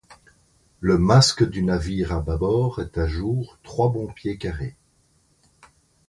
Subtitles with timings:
[0.79, 4.75] Le masque du navire à bâbord est à jour trois bons pieds carrés.